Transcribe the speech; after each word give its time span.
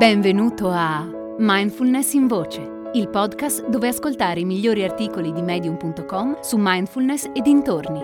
Benvenuto 0.00 0.70
a 0.70 1.06
Mindfulness 1.36 2.14
in 2.14 2.26
Voce, 2.26 2.90
il 2.94 3.10
podcast 3.10 3.68
dove 3.68 3.88
ascoltare 3.88 4.40
i 4.40 4.46
migliori 4.46 4.82
articoli 4.82 5.30
di 5.30 5.42
medium.com 5.42 6.40
su 6.40 6.56
mindfulness 6.58 7.24
e 7.34 7.42
dintorni. 7.42 8.00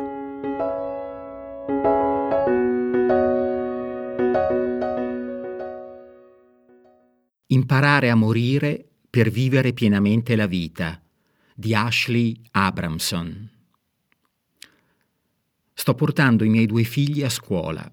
Imparare 7.46 8.10
a 8.10 8.14
morire 8.14 8.86
per 9.08 9.30
vivere 9.30 9.72
pienamente 9.72 10.36
la 10.36 10.46
vita 10.46 11.02
di 11.54 11.74
Ashley 11.74 12.38
Abramson. 12.50 13.50
Sto 15.72 15.94
portando 15.94 16.44
i 16.44 16.50
miei 16.50 16.66
due 16.66 16.82
figli 16.82 17.24
a 17.24 17.30
scuola. 17.30 17.90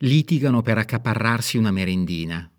Litigano 0.00 0.60
per 0.60 0.76
accaparrarsi 0.76 1.56
una 1.56 1.70
merendina. 1.70 2.52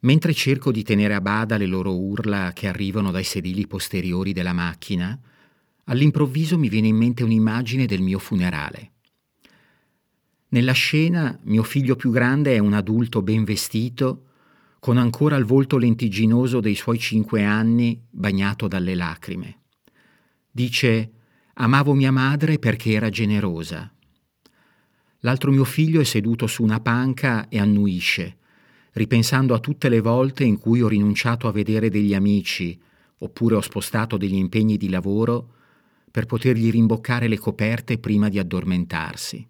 Mentre 0.00 0.32
cerco 0.32 0.70
di 0.70 0.82
tenere 0.82 1.14
a 1.14 1.20
bada 1.20 1.56
le 1.56 1.66
loro 1.66 1.96
urla 1.96 2.52
che 2.52 2.68
arrivano 2.68 3.10
dai 3.10 3.24
sedili 3.24 3.66
posteriori 3.66 4.32
della 4.32 4.52
macchina, 4.52 5.18
all'improvviso 5.84 6.56
mi 6.58 6.68
viene 6.68 6.88
in 6.88 6.96
mente 6.96 7.24
un'immagine 7.24 7.86
del 7.86 8.02
mio 8.02 8.18
funerale. 8.18 8.92
Nella 10.50 10.72
scena 10.72 11.38
mio 11.44 11.62
figlio 11.62 11.96
più 11.96 12.10
grande 12.10 12.54
è 12.54 12.58
un 12.58 12.72
adulto 12.74 13.22
ben 13.22 13.44
vestito, 13.44 14.24
con 14.78 14.96
ancora 14.96 15.36
il 15.36 15.44
volto 15.44 15.76
lentigginoso 15.76 16.60
dei 16.60 16.76
suoi 16.76 16.98
cinque 16.98 17.44
anni 17.44 18.00
bagnato 18.08 18.68
dalle 18.68 18.94
lacrime. 18.94 19.62
Dice 20.50 21.12
Amavo 21.54 21.92
mia 21.92 22.12
madre 22.12 22.60
perché 22.60 22.92
era 22.92 23.10
generosa. 23.10 23.92
L'altro 25.22 25.50
mio 25.50 25.64
figlio 25.64 26.00
è 26.00 26.04
seduto 26.04 26.46
su 26.46 26.62
una 26.62 26.78
panca 26.78 27.48
e 27.48 27.58
annuisce, 27.58 28.36
ripensando 28.98 29.54
a 29.54 29.60
tutte 29.60 29.88
le 29.88 30.00
volte 30.00 30.44
in 30.44 30.58
cui 30.58 30.82
ho 30.82 30.88
rinunciato 30.88 31.48
a 31.48 31.52
vedere 31.52 31.88
degli 31.88 32.14
amici 32.14 32.78
oppure 33.18 33.54
ho 33.54 33.60
spostato 33.60 34.16
degli 34.16 34.34
impegni 34.34 34.76
di 34.76 34.90
lavoro 34.90 35.54
per 36.10 36.26
potergli 36.26 36.70
rimboccare 36.70 37.28
le 37.28 37.38
coperte 37.38 37.98
prima 37.98 38.28
di 38.28 38.38
addormentarsi. 38.38 39.46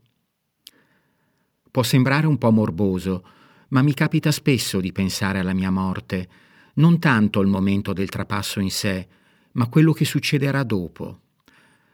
Può 1.70 1.82
sembrare 1.82 2.26
un 2.26 2.38
po' 2.38 2.50
morboso, 2.50 3.24
ma 3.68 3.82
mi 3.82 3.94
capita 3.94 4.30
spesso 4.30 4.80
di 4.80 4.92
pensare 4.92 5.38
alla 5.38 5.52
mia 5.52 5.70
morte, 5.70 6.28
non 6.74 6.98
tanto 6.98 7.40
al 7.40 7.46
momento 7.46 7.92
del 7.92 8.08
trapasso 8.08 8.60
in 8.60 8.70
sé, 8.70 9.06
ma 9.52 9.68
quello 9.68 9.92
che 9.92 10.04
succederà 10.04 10.62
dopo. 10.62 11.20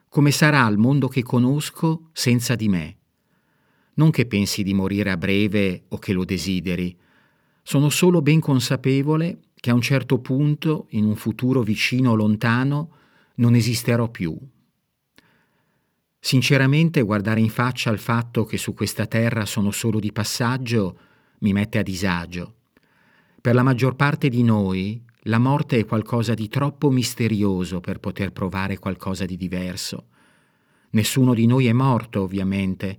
Come 0.09 0.31
sarà 0.31 0.67
il 0.69 0.79
mondo 0.79 1.09
che 1.09 1.23
conosco 1.23 2.11
senza 2.13 2.55
di 2.55 2.69
me? 2.69 2.97
Non 3.95 4.11
che 4.11 4.27
pensi 4.27 4.63
di 4.63 4.75
morire 4.75 5.11
a 5.11 5.17
breve 5.17 5.85
o 5.89 5.99
che 5.99 6.13
lo 6.13 6.25
desideri, 6.25 6.97
sono 7.65 7.89
solo 7.89 8.21
ben 8.21 8.41
consapevole 8.41 9.39
che 9.57 9.71
a 9.71 9.75
un 9.75 9.81
certo 9.81 10.19
punto, 10.19 10.87
in 10.91 11.07
un 11.07 11.17
futuro 11.17 11.63
vicino 11.63 12.11
o 12.11 12.15
lontano, 12.15 12.91
non 13.37 13.55
esisterò 13.55 14.11
più. 14.11 14.37
Sinceramente 16.21 17.01
guardare 17.01 17.41
in 17.41 17.49
faccia 17.49 17.89
al 17.89 17.99
fatto 17.99 18.45
che 18.45 18.59
su 18.59 18.75
questa 18.75 19.07
terra 19.07 19.47
sono 19.47 19.71
solo 19.71 19.99
di 19.99 20.13
passaggio 20.13 20.99
mi 21.39 21.55
mette 21.55 21.79
a 21.79 21.83
disagio. 21.83 22.55
Per 23.41 23.55
la 23.55 23.63
maggior 23.63 23.97
parte 23.97 24.29
di 24.29 24.43
noi 24.43 25.03
la 25.23 25.39
morte 25.39 25.79
è 25.79 25.87
qualcosa 25.87 26.35
di 26.35 26.49
troppo 26.49 26.91
misterioso 26.91 27.81
per 27.81 27.99
poter 27.99 28.31
provare 28.33 28.79
qualcosa 28.79 29.25
di 29.25 29.39
diverso. 29.39 30.09
Nessuno 30.91 31.33
di 31.33 31.47
noi 31.47 31.67
è 31.67 31.73
morto, 31.73 32.21
ovviamente, 32.21 32.99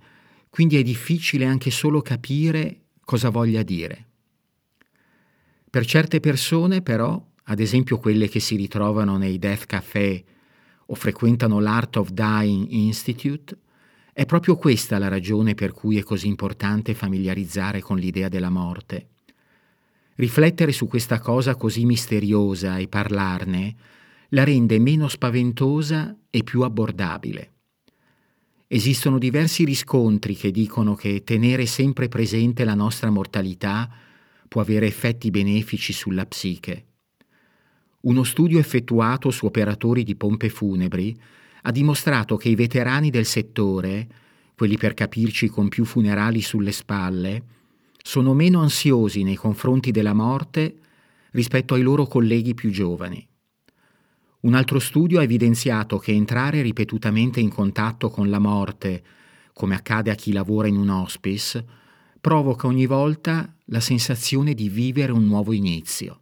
quindi 0.49 0.77
è 0.77 0.81
difficile 0.81 1.45
anche 1.45 1.69
solo 1.69 2.01
capire 2.01 2.85
cosa 3.03 3.29
voglia 3.29 3.61
dire. 3.61 4.07
Per 5.75 5.85
certe 5.85 6.21
persone, 6.21 6.81
però, 6.81 7.21
ad 7.43 7.59
esempio 7.59 7.97
quelle 7.97 8.29
che 8.29 8.39
si 8.39 8.55
ritrovano 8.55 9.17
nei 9.17 9.37
Death 9.37 9.65
Café 9.65 10.23
o 10.85 10.95
frequentano 10.95 11.59
l'Art 11.59 11.97
of 11.97 12.11
Dying 12.11 12.67
Institute, 12.69 13.57
è 14.13 14.25
proprio 14.25 14.55
questa 14.55 14.97
la 14.99 15.09
ragione 15.09 15.53
per 15.53 15.73
cui 15.73 15.97
è 15.97 16.03
così 16.03 16.27
importante 16.27 16.93
familiarizzare 16.93 17.81
con 17.81 17.97
l'idea 17.97 18.29
della 18.29 18.49
morte. 18.49 19.09
Riflettere 20.15 20.71
su 20.71 20.87
questa 20.87 21.19
cosa 21.19 21.55
così 21.55 21.83
misteriosa 21.83 22.77
e 22.77 22.87
parlarne 22.87 23.75
la 24.29 24.45
rende 24.45 24.79
meno 24.79 25.09
spaventosa 25.09 26.15
e 26.29 26.43
più 26.43 26.61
abbordabile. 26.61 27.51
Esistono 28.67 29.17
diversi 29.17 29.65
riscontri 29.65 30.37
che 30.37 30.51
dicono 30.51 30.95
che 30.95 31.25
tenere 31.25 31.65
sempre 31.65 32.07
presente 32.07 32.63
la 32.63 32.75
nostra 32.75 33.09
mortalità 33.09 34.03
può 34.55 34.63
avere 34.63 34.87
effetti 34.87 35.31
benefici 35.31 35.91
sulla 35.91 36.25
psiche. 36.25 36.85
Uno 38.03 38.23
studio 38.23 38.57
effettuato 38.57 39.29
su 39.29 39.45
operatori 39.45 40.03
di 40.03 40.15
pompe 40.15 40.47
funebri 40.47 41.13
ha 41.63 41.71
dimostrato 41.71 42.37
che 42.37 42.47
i 42.47 42.55
veterani 42.55 43.09
del 43.09 43.25
settore, 43.25 44.07
quelli 44.55 44.77
per 44.77 44.93
capirci 44.93 45.49
con 45.49 45.67
più 45.67 45.83
funerali 45.83 46.39
sulle 46.39 46.71
spalle, 46.71 47.43
sono 48.01 48.33
meno 48.33 48.61
ansiosi 48.61 49.23
nei 49.23 49.35
confronti 49.35 49.91
della 49.91 50.13
morte 50.13 50.77
rispetto 51.31 51.73
ai 51.73 51.81
loro 51.81 52.05
colleghi 52.07 52.53
più 52.53 52.71
giovani. 52.71 53.27
Un 54.39 54.53
altro 54.53 54.79
studio 54.79 55.19
ha 55.19 55.23
evidenziato 55.23 55.97
che 55.97 56.13
entrare 56.13 56.61
ripetutamente 56.61 57.41
in 57.41 57.49
contatto 57.49 58.09
con 58.09 58.29
la 58.29 58.39
morte, 58.39 59.03
come 59.51 59.75
accade 59.75 60.11
a 60.11 60.15
chi 60.15 60.31
lavora 60.31 60.69
in 60.69 60.77
un 60.77 60.87
hospice, 60.87 61.83
provoca 62.25 62.65
ogni 62.65 62.87
volta 62.87 63.55
la 63.65 63.79
sensazione 63.79 64.55
di 64.55 64.67
vivere 64.67 65.11
un 65.11 65.27
nuovo 65.27 65.53
inizio. 65.53 66.21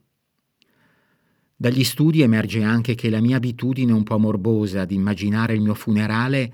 Dagli 1.56 1.86
studi 1.86 2.22
emerge 2.22 2.62
anche 2.62 2.94
che 2.94 3.10
la 3.10 3.22
mia 3.22 3.38
abitudine 3.38 3.94
un 3.94 4.04
po' 4.04 4.20
morbosa 4.20 4.84
di 4.84 4.96
immaginare 4.96 5.54
il 5.54 5.62
mio 5.62 5.74
funerale 5.74 6.54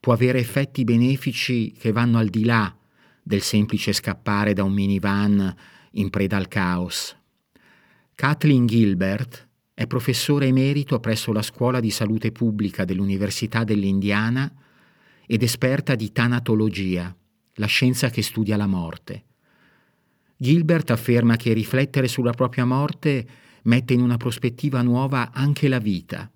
può 0.00 0.12
avere 0.12 0.40
effetti 0.40 0.82
benefici 0.82 1.70
che 1.78 1.92
vanno 1.92 2.18
al 2.18 2.26
di 2.26 2.44
là 2.44 2.76
del 3.22 3.40
semplice 3.40 3.92
scappare 3.92 4.52
da 4.52 4.64
un 4.64 4.72
minivan 4.72 5.54
in 5.92 6.10
preda 6.10 6.36
al 6.36 6.48
caos. 6.48 7.16
Kathleen 8.16 8.66
Gilbert 8.66 9.48
è 9.74 9.86
professore 9.86 10.46
emerito 10.46 10.98
presso 10.98 11.32
la 11.32 11.42
Scuola 11.42 11.78
di 11.78 11.90
Salute 11.90 12.32
Pubblica 12.32 12.84
dell'Università 12.84 13.62
dell'Indiana 13.62 14.52
ed 15.24 15.44
esperta 15.44 15.94
di 15.94 16.10
tanatologia 16.10 17.14
la 17.58 17.66
scienza 17.66 18.10
che 18.10 18.22
studia 18.22 18.56
la 18.56 18.66
morte. 18.66 19.24
Gilbert 20.36 20.90
afferma 20.90 21.36
che 21.36 21.52
riflettere 21.52 22.08
sulla 22.08 22.32
propria 22.32 22.64
morte 22.64 23.26
mette 23.62 23.92
in 23.92 24.00
una 24.00 24.16
prospettiva 24.16 24.82
nuova 24.82 25.30
anche 25.32 25.68
la 25.68 25.78
vita. 25.78 26.30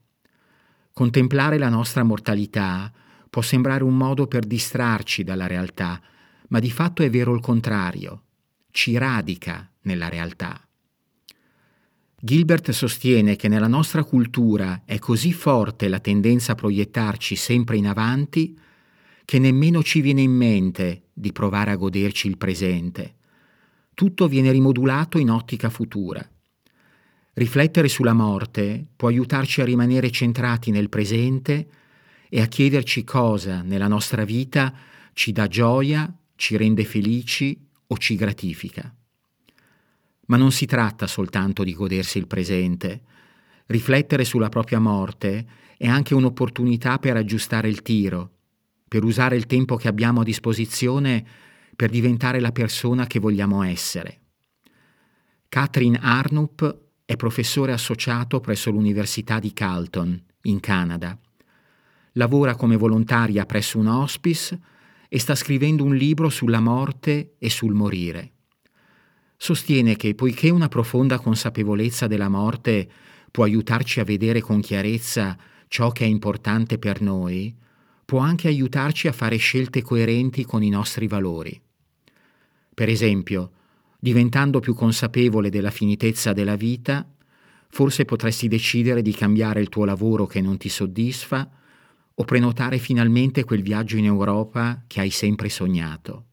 Contemplare 0.92 1.58
la 1.58 1.68
nostra 1.68 2.02
mortalità 2.02 2.92
può 3.30 3.42
sembrare 3.42 3.84
un 3.84 3.96
modo 3.96 4.26
per 4.26 4.44
distrarci 4.44 5.24
dalla 5.24 5.46
realtà, 5.46 6.00
ma 6.48 6.58
di 6.58 6.70
fatto 6.70 7.02
è 7.02 7.10
vero 7.10 7.32
il 7.34 7.40
contrario, 7.40 8.24
ci 8.70 8.98
radica 8.98 9.70
nella 9.82 10.08
realtà. 10.08 10.60
Gilbert 12.24 12.70
sostiene 12.70 13.36
che 13.36 13.48
nella 13.48 13.68
nostra 13.68 14.04
cultura 14.04 14.82
è 14.84 14.98
così 14.98 15.32
forte 15.32 15.88
la 15.88 15.98
tendenza 15.98 16.52
a 16.52 16.54
proiettarci 16.56 17.34
sempre 17.34 17.76
in 17.76 17.86
avanti 17.86 18.56
che 19.24 19.38
nemmeno 19.38 19.82
ci 19.82 20.00
viene 20.00 20.22
in 20.22 20.32
mente 20.32 21.08
di 21.12 21.32
provare 21.32 21.70
a 21.70 21.76
goderci 21.76 22.28
il 22.28 22.36
presente. 22.36 23.16
Tutto 23.94 24.26
viene 24.28 24.50
rimodulato 24.50 25.18
in 25.18 25.30
ottica 25.30 25.70
futura. 25.70 26.26
Riflettere 27.34 27.88
sulla 27.88 28.12
morte 28.12 28.84
può 28.94 29.08
aiutarci 29.08 29.60
a 29.60 29.64
rimanere 29.64 30.10
centrati 30.10 30.70
nel 30.70 30.88
presente 30.88 31.68
e 32.28 32.40
a 32.40 32.46
chiederci 32.46 33.04
cosa 33.04 33.62
nella 33.62 33.88
nostra 33.88 34.24
vita 34.24 34.74
ci 35.12 35.32
dà 35.32 35.46
gioia, 35.46 36.14
ci 36.36 36.56
rende 36.56 36.84
felici 36.84 37.58
o 37.86 37.96
ci 37.98 38.16
gratifica. 38.16 38.94
Ma 40.26 40.36
non 40.36 40.52
si 40.52 40.66
tratta 40.66 41.06
soltanto 41.06 41.62
di 41.62 41.74
godersi 41.74 42.18
il 42.18 42.26
presente. 42.26 43.02
Riflettere 43.66 44.24
sulla 44.24 44.48
propria 44.48 44.78
morte 44.78 45.46
è 45.76 45.86
anche 45.86 46.14
un'opportunità 46.14 46.98
per 46.98 47.16
aggiustare 47.16 47.68
il 47.68 47.82
tiro 47.82 48.30
per 48.92 49.04
usare 49.04 49.36
il 49.36 49.46
tempo 49.46 49.76
che 49.76 49.88
abbiamo 49.88 50.20
a 50.20 50.22
disposizione 50.22 51.24
per 51.74 51.88
diventare 51.88 52.40
la 52.40 52.52
persona 52.52 53.06
che 53.06 53.20
vogliamo 53.20 53.62
essere. 53.62 54.20
Catherine 55.48 55.98
Arnup 55.98 56.78
è 57.06 57.16
professore 57.16 57.72
associato 57.72 58.40
presso 58.40 58.70
l'Università 58.70 59.38
di 59.38 59.54
Carleton, 59.54 60.22
in 60.42 60.60
Canada. 60.60 61.18
Lavora 62.12 62.54
come 62.54 62.76
volontaria 62.76 63.46
presso 63.46 63.78
un 63.78 63.86
hospice 63.86 64.60
e 65.08 65.18
sta 65.18 65.34
scrivendo 65.34 65.84
un 65.84 65.96
libro 65.96 66.28
sulla 66.28 66.60
morte 66.60 67.36
e 67.38 67.48
sul 67.48 67.72
morire. 67.72 68.32
Sostiene 69.38 69.96
che 69.96 70.14
poiché 70.14 70.50
una 70.50 70.68
profonda 70.68 71.18
consapevolezza 71.18 72.06
della 72.06 72.28
morte 72.28 72.86
può 73.30 73.44
aiutarci 73.44 74.00
a 74.00 74.04
vedere 74.04 74.42
con 74.42 74.60
chiarezza 74.60 75.34
ciò 75.68 75.92
che 75.92 76.04
è 76.04 76.08
importante 76.08 76.76
per 76.76 77.00
noi, 77.00 77.56
può 78.12 78.20
anche 78.20 78.46
aiutarci 78.46 79.08
a 79.08 79.12
fare 79.12 79.38
scelte 79.38 79.80
coerenti 79.80 80.44
con 80.44 80.62
i 80.62 80.68
nostri 80.68 81.08
valori. 81.08 81.58
Per 82.74 82.88
esempio, 82.90 83.52
Diventando 84.04 84.58
più 84.58 84.74
consapevole 84.74 85.48
della 85.48 85.70
finitezza 85.70 86.32
della 86.32 86.56
vita, 86.56 87.08
forse 87.68 88.04
potresti 88.04 88.48
decidere 88.48 89.00
di 89.00 89.12
cambiare 89.12 89.60
il 89.60 89.68
tuo 89.68 89.84
lavoro 89.84 90.26
che 90.26 90.40
non 90.40 90.56
ti 90.56 90.68
soddisfa 90.68 91.48
o 92.12 92.24
prenotare 92.24 92.78
finalmente 92.78 93.44
quel 93.44 93.62
viaggio 93.62 93.96
in 93.96 94.06
Europa 94.06 94.82
che 94.88 94.98
hai 94.98 95.10
sempre 95.10 95.48
sognato. 95.48 96.24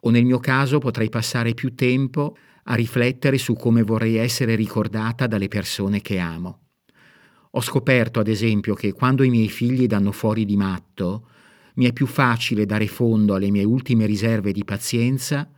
O 0.00 0.10
nel 0.10 0.26
mio 0.26 0.38
caso 0.38 0.78
potrei 0.78 1.08
passare 1.08 1.54
più 1.54 1.74
tempo 1.74 2.36
a 2.64 2.74
riflettere 2.74 3.38
su 3.38 3.54
come 3.54 3.82
vorrei 3.82 4.16
essere 4.16 4.54
ricordata 4.54 5.26
dalle 5.26 5.48
persone 5.48 6.02
che 6.02 6.18
amo. 6.18 6.65
Ho 7.56 7.62
scoperto, 7.62 8.20
ad 8.20 8.28
esempio, 8.28 8.74
che 8.74 8.92
quando 8.92 9.22
i 9.22 9.30
miei 9.30 9.48
figli 9.48 9.86
danno 9.86 10.12
fuori 10.12 10.44
di 10.44 10.58
matto, 10.58 11.28
mi 11.76 11.86
è 11.86 11.92
più 11.94 12.06
facile 12.06 12.66
dare 12.66 12.86
fondo 12.86 13.34
alle 13.34 13.50
mie 13.50 13.64
ultime 13.64 14.04
riserve 14.04 14.52
di 14.52 14.62
pazienza 14.62 15.50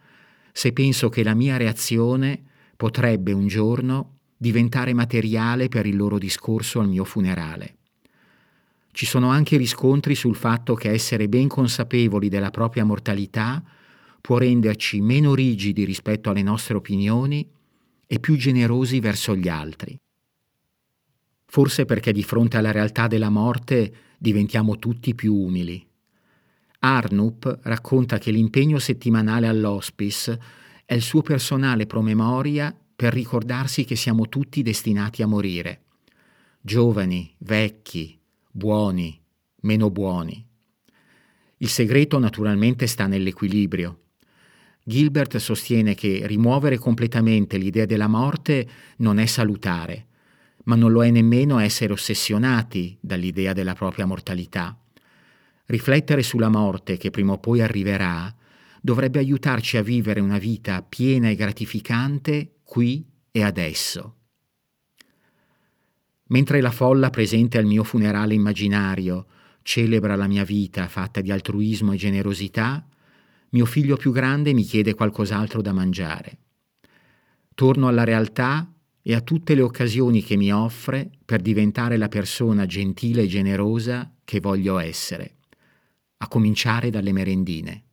se 0.52 0.72
penso 0.72 1.08
che 1.08 1.24
la 1.24 1.34
mia 1.34 1.56
reazione 1.56 2.40
potrebbe 2.76 3.32
un 3.32 3.48
giorno 3.48 4.18
diventare 4.36 4.94
materiale 4.94 5.68
per 5.68 5.86
il 5.86 5.96
loro 5.96 6.18
discorso 6.18 6.78
al 6.78 6.88
mio 6.88 7.02
funerale. 7.02 7.76
Ci 8.92 9.04
sono 9.04 9.30
anche 9.30 9.56
riscontri 9.56 10.14
sul 10.14 10.36
fatto 10.36 10.74
che 10.74 10.90
essere 10.90 11.28
ben 11.28 11.48
consapevoli 11.48 12.28
della 12.28 12.50
propria 12.50 12.84
mortalità 12.84 13.60
può 14.20 14.38
renderci 14.38 15.00
meno 15.00 15.34
rigidi 15.34 15.84
rispetto 15.84 16.30
alle 16.30 16.42
nostre 16.42 16.76
opinioni 16.76 17.48
e 18.06 18.20
più 18.20 18.36
generosi 18.36 19.00
verso 19.00 19.34
gli 19.34 19.48
altri. 19.48 19.98
Forse 21.50 21.86
perché 21.86 22.12
di 22.12 22.22
fronte 22.22 22.58
alla 22.58 22.72
realtà 22.72 23.06
della 23.06 23.30
morte 23.30 23.92
diventiamo 24.18 24.78
tutti 24.78 25.14
più 25.14 25.34
umili. 25.34 25.82
Arnup 26.80 27.60
racconta 27.62 28.18
che 28.18 28.30
l'impegno 28.30 28.78
settimanale 28.78 29.46
all'hospice 29.46 30.40
è 30.84 30.92
il 30.92 31.00
suo 31.00 31.22
personale 31.22 31.86
promemoria 31.86 32.76
per 32.94 33.14
ricordarsi 33.14 33.84
che 33.84 33.96
siamo 33.96 34.28
tutti 34.28 34.60
destinati 34.62 35.22
a 35.22 35.26
morire. 35.26 35.84
Giovani, 36.60 37.34
vecchi, 37.38 38.20
buoni, 38.50 39.18
meno 39.62 39.90
buoni. 39.90 40.46
Il 41.56 41.68
segreto 41.68 42.18
naturalmente 42.18 42.86
sta 42.86 43.06
nell'equilibrio. 43.06 44.02
Gilbert 44.84 45.38
sostiene 45.38 45.94
che 45.94 46.26
rimuovere 46.26 46.76
completamente 46.76 47.56
l'idea 47.56 47.86
della 47.86 48.06
morte 48.06 48.68
non 48.98 49.18
è 49.18 49.26
salutare, 49.26 50.07
ma 50.68 50.76
non 50.76 50.92
lo 50.92 51.02
è 51.02 51.10
nemmeno 51.10 51.58
essere 51.58 51.92
ossessionati 51.92 52.96
dall'idea 53.00 53.54
della 53.54 53.74
propria 53.74 54.04
mortalità. 54.04 54.78
Riflettere 55.66 56.22
sulla 56.22 56.50
morte 56.50 56.98
che 56.98 57.10
prima 57.10 57.32
o 57.32 57.38
poi 57.38 57.62
arriverà 57.62 58.34
dovrebbe 58.80 59.18
aiutarci 59.18 59.78
a 59.78 59.82
vivere 59.82 60.20
una 60.20 60.38
vita 60.38 60.82
piena 60.82 61.30
e 61.30 61.34
gratificante 61.34 62.58
qui 62.62 63.04
e 63.30 63.42
adesso. 63.42 64.14
Mentre 66.26 66.60
la 66.60 66.70
folla 66.70 67.08
presente 67.08 67.56
al 67.56 67.64
mio 67.64 67.82
funerale 67.82 68.34
immaginario 68.34 69.26
celebra 69.62 70.16
la 70.16 70.26
mia 70.26 70.44
vita 70.44 70.86
fatta 70.86 71.22
di 71.22 71.30
altruismo 71.32 71.92
e 71.92 71.96
generosità, 71.96 72.86
mio 73.50 73.64
figlio 73.64 73.96
più 73.96 74.12
grande 74.12 74.52
mi 74.52 74.64
chiede 74.64 74.94
qualcos'altro 74.94 75.62
da 75.62 75.72
mangiare. 75.72 76.38
Torno 77.54 77.88
alla 77.88 78.04
realtà 78.04 78.70
e 79.02 79.14
a 79.14 79.20
tutte 79.20 79.54
le 79.54 79.62
occasioni 79.62 80.22
che 80.22 80.36
mi 80.36 80.52
offre 80.52 81.10
per 81.24 81.40
diventare 81.40 81.96
la 81.96 82.08
persona 82.08 82.66
gentile 82.66 83.22
e 83.22 83.26
generosa 83.26 84.12
che 84.24 84.40
voglio 84.40 84.78
essere 84.78 85.36
a 86.18 86.28
cominciare 86.28 86.90
dalle 86.90 87.12
merendine. 87.12 87.84